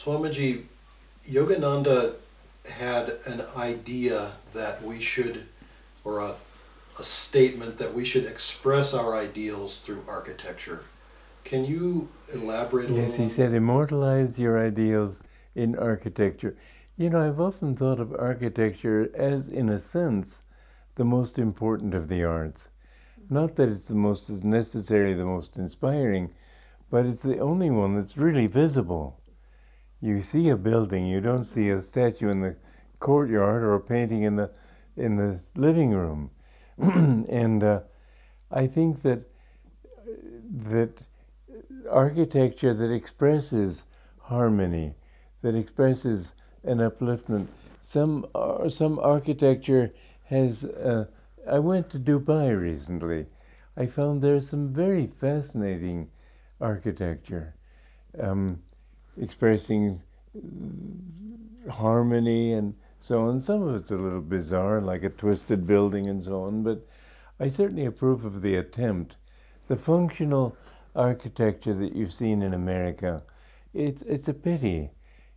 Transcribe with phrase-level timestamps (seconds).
[0.00, 0.62] Swamiji,
[1.28, 2.14] Yogananda
[2.64, 5.44] had an idea that we should,
[6.04, 6.36] or a,
[6.98, 10.84] a statement that we should express our ideals through architecture.
[11.44, 15.20] Can you elaborate a Yes, he said, immortalize your ideals
[15.54, 16.56] in architecture.
[16.96, 20.42] You know, I've often thought of architecture as, in a sense,
[20.94, 22.68] the most important of the arts.
[23.28, 26.32] Not that it's the most is necessarily the most inspiring,
[26.90, 29.19] but it's the only one that's really visible.
[30.00, 32.56] You see a building, you don't see a statue in the
[32.98, 34.50] courtyard or a painting in the
[34.96, 36.30] in the living room.
[36.78, 37.80] and uh,
[38.50, 39.24] I think that
[40.66, 41.02] that
[41.90, 43.84] architecture that expresses
[44.18, 44.94] harmony,
[45.42, 47.48] that expresses an upliftment.
[47.82, 49.92] Some uh, some architecture
[50.24, 50.64] has.
[50.64, 51.06] Uh,
[51.48, 53.26] I went to Dubai recently.
[53.76, 56.10] I found there's some very fascinating
[56.60, 57.54] architecture,
[58.18, 58.62] um,
[59.18, 60.02] expressing
[61.70, 63.40] harmony and so on.
[63.40, 66.62] Some of it's a little bizarre, like a twisted building and so on.
[66.62, 66.86] But
[67.38, 69.16] I certainly approve of the attempt.
[69.68, 70.56] The functional
[70.94, 73.22] architecture that you've seen in America,
[73.72, 74.90] it's it's a pity.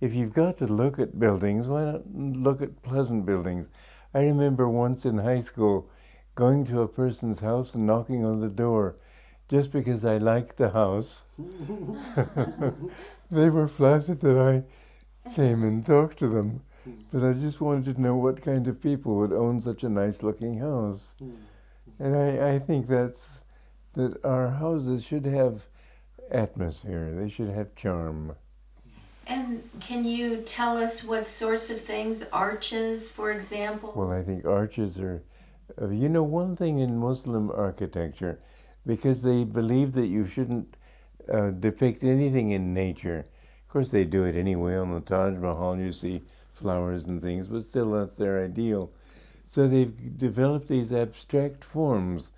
[0.00, 3.68] If you've got to look at buildings, why not look at pleasant buildings?
[4.12, 5.88] I remember once in high school
[6.34, 8.96] going to a person's house and knocking on the door
[9.48, 11.24] just because I liked the house.
[13.30, 16.62] they were flattered that I came and talked to them,
[17.12, 20.22] but I just wanted to know what kind of people would own such a nice
[20.22, 21.14] looking house.
[21.98, 23.44] And I, I think that's
[23.94, 25.66] that our houses should have
[26.30, 28.36] atmosphere, they should have charm.
[29.26, 33.92] And can you tell us what sorts of things, arches, for example?
[33.96, 35.24] Well, I think arches are,
[35.80, 38.38] uh, you know, one thing in Muslim architecture,
[38.86, 40.76] because they believe that you shouldn't
[41.32, 43.24] uh, depict anything in nature.
[43.62, 44.76] Of course, they do it anyway.
[44.76, 48.90] On the Taj Mahal, you see flowers and things, but still, that's their ideal.
[49.44, 52.30] So they've developed these abstract forms,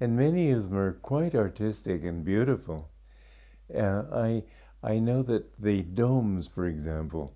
[0.00, 2.88] and many of them are quite artistic and beautiful.
[3.74, 4.42] Uh, I
[4.82, 7.34] I know that the domes, for example,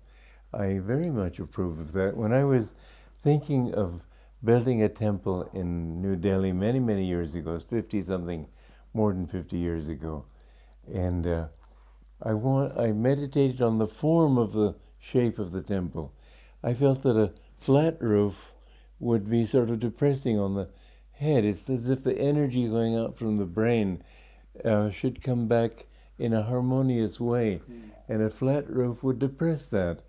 [0.53, 2.17] I very much approve of that.
[2.17, 2.73] When I was
[3.21, 4.03] thinking of
[4.43, 8.47] building a temple in New Delhi many, many years ago, it's 50 something,
[8.93, 10.25] more than 50 years ago,
[10.93, 11.47] and uh,
[12.21, 16.13] I, want, I meditated on the form of the shape of the temple.
[16.63, 18.53] I felt that a flat roof
[18.99, 20.69] would be sort of depressing on the
[21.13, 21.45] head.
[21.45, 24.03] It's as if the energy going out from the brain
[24.63, 25.85] uh, should come back
[26.17, 27.61] in a harmonious way,
[28.07, 29.99] and a flat roof would depress that.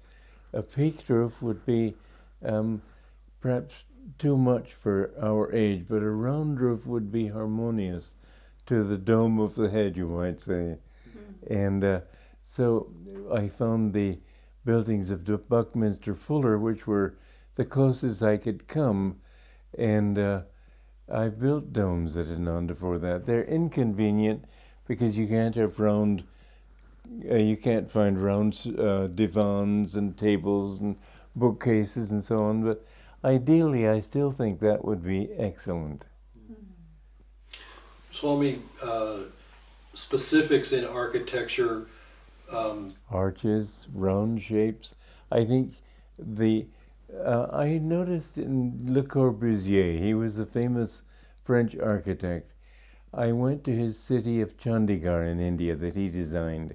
[0.54, 1.94] A peaked roof would be
[2.42, 2.80] um,
[3.40, 3.84] perhaps
[4.18, 8.16] too much for our age, but a round roof would be harmonious
[8.68, 10.76] to the dome of the head, you might say.
[11.48, 12.00] And uh,
[12.44, 12.92] so
[13.32, 14.18] I found the
[14.64, 17.16] buildings of Buckminster Fuller, which were
[17.56, 19.20] the closest I could come,
[19.76, 20.42] and uh,
[21.10, 23.24] I've built domes at Ananda for that.
[23.24, 24.44] They're inconvenient
[24.86, 26.24] because you can't have round,
[27.30, 30.96] uh, you can't find round uh, divans and tables and
[31.34, 32.62] bookcases and so on.
[32.62, 32.84] But
[33.24, 36.04] ideally, I still think that would be excellent.
[38.10, 39.18] Swami, uh,
[39.94, 41.86] specifics in architecture.
[42.50, 44.94] Um, Arches, round shapes.
[45.30, 45.74] I think
[46.18, 46.66] the
[47.24, 51.02] uh, I noticed in Le Corbusier, he was a famous
[51.42, 52.52] French architect.
[53.14, 56.74] I went to his city of Chandigarh in India that he designed.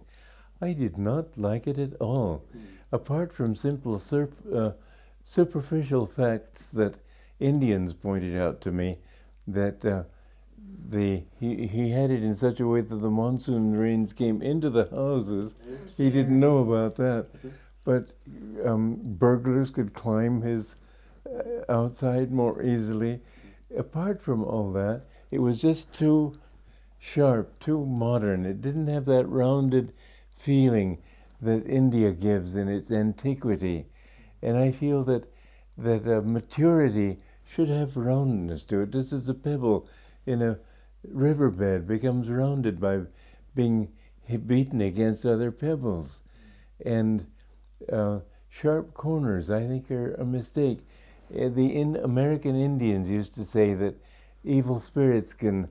[0.60, 2.44] I did not like it at all,
[2.92, 4.72] apart from simple surf, uh,
[5.24, 6.96] superficial facts that
[7.40, 8.98] Indians pointed out to me
[9.48, 10.04] that uh,
[10.90, 14.70] the he, he had it in such a way that the monsoon rains came into
[14.70, 15.56] the houses.
[15.98, 17.28] He didn't know about that.
[17.86, 18.14] But
[18.64, 20.76] um, burglars could climb his
[21.28, 23.20] uh, outside more easily.
[23.76, 26.40] Apart from all that, it was just too
[27.00, 28.46] sharp, too modern.
[28.46, 29.94] It didn't have that rounded
[30.36, 31.00] feeling
[31.42, 33.88] that India gives in its antiquity.
[34.42, 35.26] And I feel that
[35.78, 38.92] that uh, maturity should have roundness to it.
[38.92, 39.88] This is a pebble
[40.26, 40.60] in a
[41.08, 43.02] riverbed becomes rounded by
[43.56, 43.92] being
[44.46, 46.22] beaten against other pebbles.
[46.86, 47.28] And
[47.92, 50.80] uh, sharp corners, I think, are a mistake.
[51.34, 53.96] Uh, the in American Indians used to say that
[54.44, 55.68] evil spirits can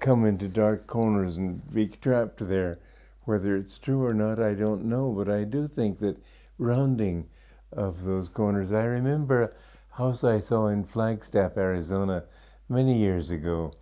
[0.00, 2.78] come into dark corners and be trapped there.
[3.24, 6.16] Whether it's true or not, I don't know, but I do think that
[6.58, 7.28] rounding
[7.72, 8.72] of those corners.
[8.72, 12.24] I remember a house I saw in Flagstaff, Arizona,
[12.68, 13.72] many years ago,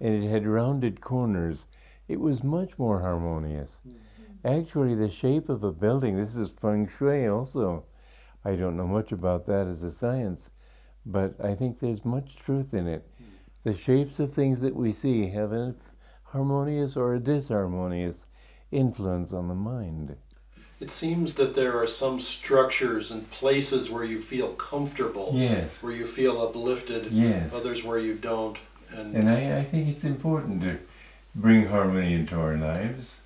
[0.00, 1.66] and it had rounded corners.
[2.06, 3.80] It was much more harmonious.
[3.86, 4.46] Mm-hmm.
[4.46, 7.84] Actually, the shape of a building, this is feng shui also.
[8.44, 10.50] I don't know much about that as a science,
[11.04, 13.10] but I think there's much truth in it.
[13.20, 13.26] Mm.
[13.64, 15.74] The shapes of things that we see have a
[16.22, 18.26] harmonious or a disharmonious
[18.70, 20.16] influence on the mind.
[20.88, 25.82] It seems that there are some structures and places where you feel comfortable, Yes.
[25.82, 27.52] where you feel uplifted, Yes.
[27.52, 28.56] others where you don't.
[28.90, 30.78] And, And I, I think it's important to
[31.34, 33.16] bring harmony into our lives.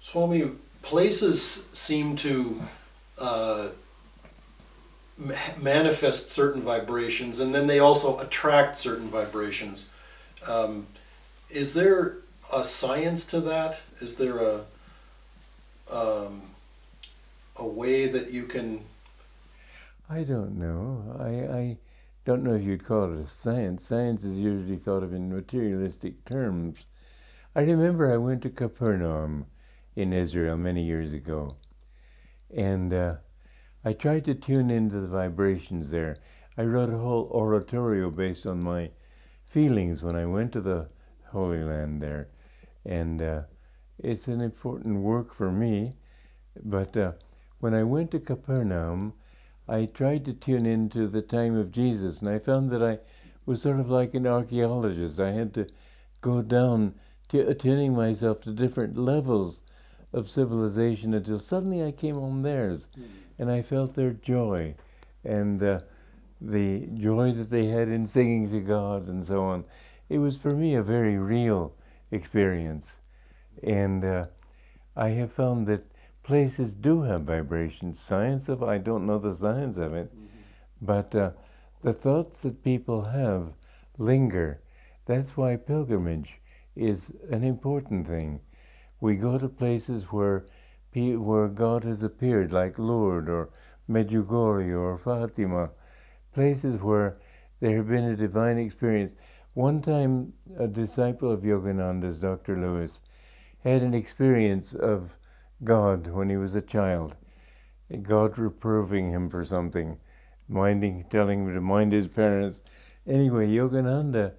[0.00, 0.52] Swami,
[0.82, 2.60] places seem to
[3.18, 3.68] uh,
[5.18, 9.90] ma- manifest certain vibrations and then they also attract certain vibrations.
[10.46, 10.86] Um,
[11.50, 12.18] is there
[12.52, 13.80] a science to that?
[14.00, 14.60] Is there a
[15.90, 16.42] um,
[17.56, 18.80] a way that you can?
[20.08, 21.16] I don't know.
[21.18, 21.76] I, I
[22.24, 23.84] don't know if you'd call it a science.
[23.84, 26.86] Science is usually thought of in materialistic terms.
[27.54, 29.46] I remember I went to Capernaum
[29.94, 31.56] in Israel many years ago,
[32.54, 33.14] and uh,
[33.84, 36.18] I tried to tune into the vibrations there.
[36.58, 38.90] I wrote a whole oratorio based on my
[39.44, 40.88] feelings when I went to the
[41.28, 42.28] Holy Land there,
[42.84, 43.42] and uh,
[43.98, 45.96] it's an important work for me.
[46.62, 47.12] But uh,
[47.60, 49.14] when I went to Capernaum,
[49.68, 52.98] I tried to tune into the time of Jesus, and I found that I
[53.46, 55.18] was sort of like an archaeologist.
[55.18, 55.66] I had to
[56.20, 56.94] go down
[57.28, 59.62] to attuning myself to different levels
[60.12, 62.88] of civilization until suddenly I came on theirs,
[63.38, 64.76] and I felt their joy,
[65.24, 65.80] and uh,
[66.40, 69.64] the joy that they had in singing to God, and so on.
[70.08, 71.74] It was for me a very real
[72.10, 72.92] experience,
[73.62, 74.26] and uh,
[74.96, 75.90] I have found that
[76.22, 78.00] places do have vibrations.
[78.00, 80.12] Science of I don't know the science of it,
[80.80, 81.30] but uh,
[81.82, 83.52] the thoughts that people have
[83.98, 84.60] linger.
[85.06, 86.40] That's why pilgrimage
[86.74, 88.40] is an important thing.
[89.00, 90.46] We go to places where
[90.94, 93.50] where God has appeared, like Lourdes or
[93.88, 95.70] Medjugorje or Fatima,
[96.32, 97.18] places where
[97.60, 99.14] there have been a divine experience.
[99.52, 102.58] One time, a disciple of Yogananda's, Dr.
[102.58, 103.00] Lewis,
[103.66, 105.16] had an experience of
[105.64, 107.16] God when he was a child.
[108.02, 109.98] God reproving him for something,
[110.48, 112.60] minding, telling him to mind his parents.
[113.08, 114.34] Anyway, Yogananda,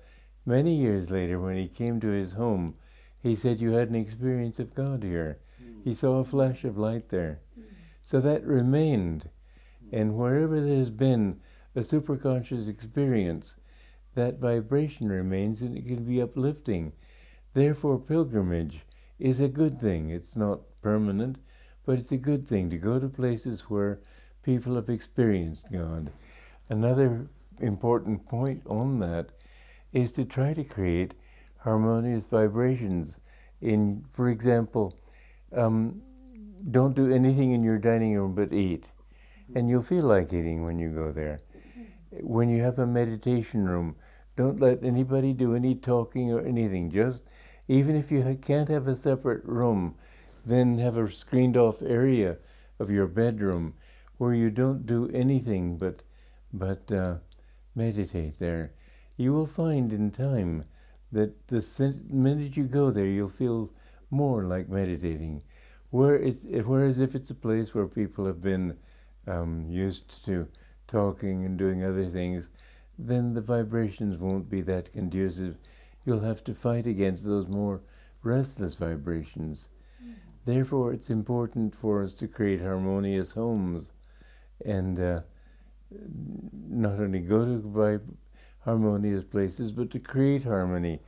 [0.46, 2.76] many years later, when he came to his home,
[3.22, 5.40] he said, You had an experience of God here.
[5.84, 7.42] He saw a flash of light there.
[8.02, 9.30] So that remained.
[9.92, 11.42] And wherever there's been
[11.76, 13.58] a superconscious experience,
[14.16, 16.94] that vibration remains and it can be uplifting.
[17.54, 18.86] Therefore, pilgrimage
[19.20, 20.10] is a good thing.
[20.10, 21.38] It's not permanent,
[21.86, 24.00] but it's a good thing to go to places where
[24.44, 26.12] people have experienced God.
[26.70, 27.28] Another
[27.60, 29.30] important point on that
[29.94, 31.14] is to try to create
[31.60, 33.20] harmonious vibrations.
[33.62, 34.96] In, for example,
[35.56, 36.02] um,
[36.70, 38.86] don't do anything in your dining room but eat,
[39.56, 41.40] and you'll feel like eating when you go there.
[42.22, 43.96] When you have a meditation room,
[44.36, 46.92] don't let anybody do any talking or anything.
[46.92, 47.22] Just
[47.68, 49.96] even if you can't have a separate room,
[50.46, 52.38] then have a screened off area
[52.80, 53.74] of your bedroom
[54.18, 56.04] where you don't do anything but
[56.54, 57.16] but uh,
[57.76, 58.72] meditate there.
[59.18, 60.66] You will find in time
[61.12, 61.62] that the
[62.10, 63.72] minute you go there, you'll feel
[64.10, 65.44] more like meditating.
[65.90, 68.78] Where it's, whereas if it's a place where people have been
[69.26, 70.48] um, used to
[70.88, 72.50] talking and doing other things,
[72.98, 75.58] then the vibrations won't be that conducive.
[76.08, 77.82] You'll have to fight against those more
[78.24, 79.68] restless vibrations.
[80.46, 83.92] Therefore, it's important for us to create harmonious homes
[84.66, 85.20] and uh,
[86.70, 88.16] not only go to vib-
[88.64, 91.02] harmonious places, but to create harmony.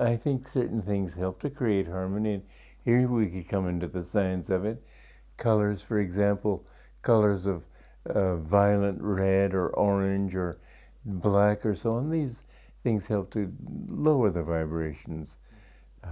[0.00, 2.34] I think certain things help to create harmony.
[2.34, 2.42] And
[2.86, 4.82] here we could come into the science of it.
[5.36, 6.66] Colors, for example,
[7.02, 7.64] colors of
[8.06, 10.58] uh, violent red or orange or
[11.04, 12.08] black or so on.
[12.08, 12.42] These
[12.86, 13.52] things help to
[13.88, 15.34] lower the vibrations.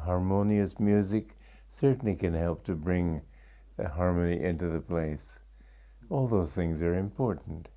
[0.06, 1.36] Harmonious music
[1.70, 3.22] certainly can help to bring
[3.94, 5.38] harmony into the place.
[6.10, 7.68] All those things are important.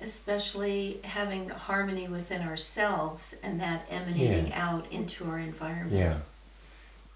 [0.00, 5.92] Especially having harmony within ourselves and that emanating out into our environment.
[5.92, 6.18] Yeah.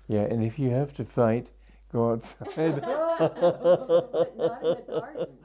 [0.08, 1.48] Yeah, and if you have to fight,
[1.92, 2.80] go outside.
[2.80, 3.56] but not in
[4.36, 5.36] the garden.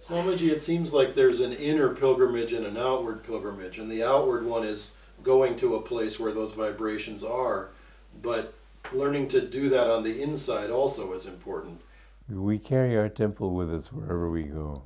[0.00, 4.44] Swamiji, it seems like there's an inner pilgrimage and an outward pilgrimage, and the outward
[4.44, 4.92] one is
[5.22, 7.70] going to a place where those vibrations are,
[8.20, 8.54] but
[8.92, 11.80] learning to do that on the inside also is important.
[12.28, 14.82] we carry our temple with us wherever we go.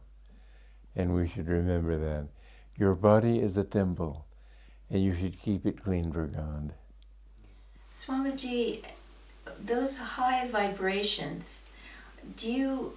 [0.94, 2.28] And we should remember that.
[2.78, 4.26] Your body is a temple,
[4.90, 6.72] and you should keep it clean for God.
[7.96, 8.82] Swamiji,
[9.64, 11.66] those high vibrations,
[12.36, 12.92] do you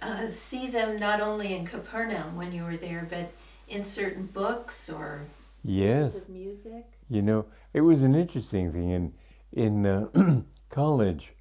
[0.00, 3.32] uh, see them not only in Capernaum when you were there, but
[3.68, 5.22] in certain books or
[5.64, 6.22] Yes.
[6.22, 6.86] Of music.
[7.08, 8.90] You know, it was an interesting thing.
[8.90, 9.12] In
[9.52, 11.34] in uh, college,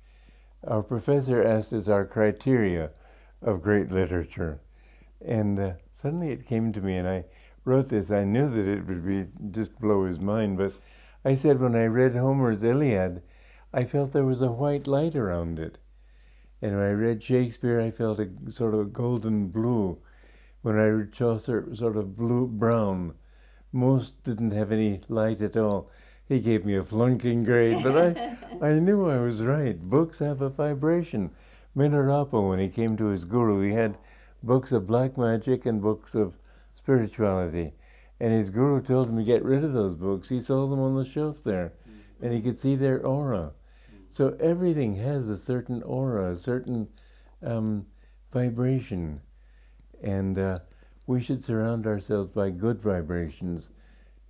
[0.66, 2.92] our professor asked us our criteria
[3.42, 4.60] of great literature,
[5.26, 7.26] and uh, suddenly it came to me, and I
[7.66, 8.12] wrote this.
[8.12, 10.74] I knew that it would be just blow his mind, but
[11.24, 13.22] I said when I read Homer's Iliad,
[13.74, 15.78] I felt there was a white light around it,
[16.62, 20.00] and when I read Shakespeare, I felt a sort of golden blue.
[20.62, 23.14] When I read Chaucer, sort of blue brown
[23.72, 25.90] most didn't have any light at all.
[26.26, 29.80] He gave me a flunking grade, but I, I knew I was right.
[29.80, 31.32] Books have a vibration.
[31.76, 33.98] Milarepa, when he came to his guru, he had
[34.44, 36.38] books of black magic and books of
[36.74, 37.74] spirituality.
[38.22, 40.30] And his guru told him to get rid of those books.
[40.30, 41.74] He saw them on the shelf there,
[42.22, 43.54] and he could see their aura.
[44.08, 46.88] So everything has a certain aura, a certain
[47.44, 47.88] um,
[48.32, 49.22] vibration.
[50.04, 50.60] And uh,
[51.08, 53.72] we should surround ourselves by good vibrations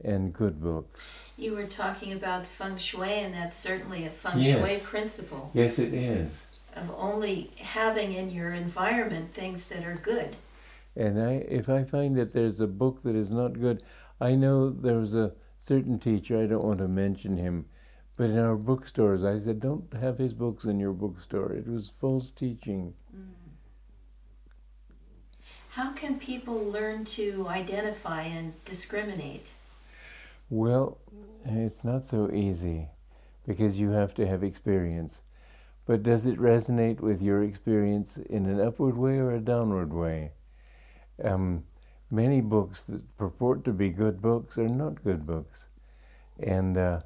[0.04, 1.20] and good books.
[1.38, 4.58] you were talking about feng shui, and that's certainly a feng Yes.
[4.58, 6.42] shui principle Yes, it is.
[6.78, 10.38] of only having in your environment things that are good.
[10.96, 13.84] And I, if I find that there's a book that is not good,
[14.20, 17.66] I know there was a certain teacher, I don't want to mention him,
[18.18, 21.54] but in our bookstores, I said, don't have his books in your bookstore.
[21.54, 22.94] It was false teaching.
[23.16, 23.42] Mm.
[25.70, 29.52] How can people learn to identify and discriminate?
[30.50, 30.98] Well,
[31.46, 32.90] it's not so easy
[33.48, 35.22] because you have to have experience.
[35.86, 40.34] But does it resonate with your experience in an upward way or a downward way?
[41.24, 41.64] Um,
[42.10, 45.68] many books that purport to be good books are not good books.
[46.40, 47.02] And uh,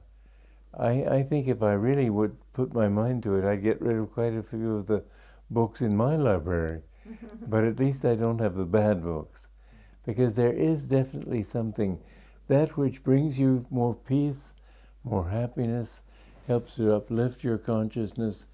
[0.78, 3.98] I, I think if I really would put my mind to it, I'd get rid
[3.98, 5.04] of quite a few of the
[5.50, 6.82] books in my library.
[7.48, 9.48] but at least I don't have the bad books.
[10.06, 12.00] Because there is definitely something
[12.48, 14.54] that which brings you more peace,
[15.04, 16.04] more happiness,
[16.48, 18.46] helps to uplift your consciousness,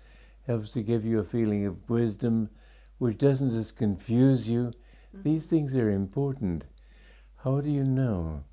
[0.48, 2.50] helps to give you a feeling of wisdom,
[3.00, 4.72] which doesn't just confuse you.
[5.14, 6.66] These things are important.
[7.44, 8.44] How do you know?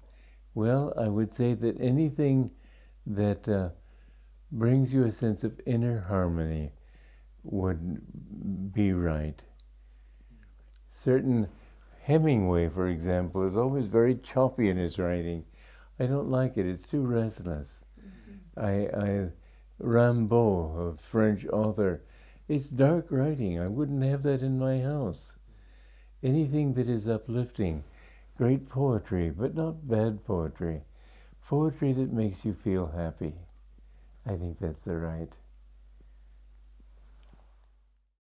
[0.54, 2.50] Well, I would say that anything
[3.06, 3.70] that uh,
[4.50, 6.72] brings you a sense of inner harmony
[7.44, 9.42] would be right.
[10.90, 11.48] Certain
[12.02, 15.44] Hemingway, for example, is always very choppy in his writing.
[16.00, 16.66] I don't like it.
[16.66, 17.84] It's too restless.
[18.56, 19.28] I, I
[19.80, 22.02] Rimbaud, a French author,
[22.48, 23.60] it's dark writing.
[23.60, 25.37] I wouldn't have that in my house.
[26.22, 27.84] Anything that is uplifting,
[28.36, 30.82] great poetry, but not bad poetry.
[31.46, 33.34] Poetry that makes you feel happy.
[34.26, 35.36] I think that's the right.